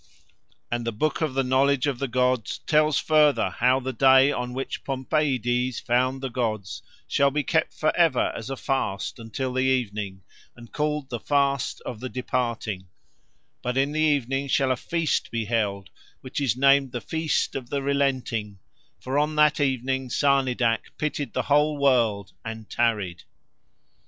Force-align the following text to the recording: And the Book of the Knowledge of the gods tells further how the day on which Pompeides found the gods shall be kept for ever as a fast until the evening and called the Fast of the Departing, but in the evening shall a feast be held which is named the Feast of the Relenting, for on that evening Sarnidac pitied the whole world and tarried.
And 0.71 0.83
the 0.83 0.91
Book 0.91 1.21
of 1.21 1.35
the 1.35 1.43
Knowledge 1.43 1.85
of 1.85 1.99
the 1.99 2.07
gods 2.07 2.57
tells 2.65 2.97
further 2.97 3.51
how 3.51 3.79
the 3.79 3.93
day 3.93 4.31
on 4.31 4.51
which 4.55 4.83
Pompeides 4.83 5.79
found 5.79 6.21
the 6.21 6.29
gods 6.31 6.81
shall 7.07 7.29
be 7.29 7.43
kept 7.43 7.71
for 7.75 7.95
ever 7.95 8.31
as 8.35 8.49
a 8.49 8.55
fast 8.57 9.19
until 9.19 9.53
the 9.53 9.61
evening 9.61 10.23
and 10.55 10.73
called 10.73 11.11
the 11.11 11.19
Fast 11.19 11.81
of 11.81 11.99
the 11.99 12.09
Departing, 12.09 12.87
but 13.61 13.77
in 13.77 13.91
the 13.91 13.99
evening 14.01 14.47
shall 14.47 14.71
a 14.71 14.75
feast 14.75 15.29
be 15.29 15.45
held 15.45 15.91
which 16.21 16.41
is 16.41 16.57
named 16.57 16.93
the 16.93 16.99
Feast 17.01 17.53
of 17.53 17.69
the 17.69 17.83
Relenting, 17.83 18.57
for 18.99 19.19
on 19.19 19.35
that 19.35 19.59
evening 19.59 20.09
Sarnidac 20.09 20.97
pitied 20.97 21.33
the 21.33 21.43
whole 21.43 21.77
world 21.77 22.31
and 22.43 22.67
tarried. 22.71 23.21